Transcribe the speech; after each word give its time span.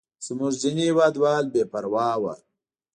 زموږ 0.25 0.53
ځینې 0.63 0.83
هېوادوال 0.89 1.43
بې 1.53 1.63
پروا 1.71 2.09
وو. 2.21 2.33